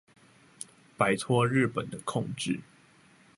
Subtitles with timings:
[0.97, 2.61] 擺脫日本的控制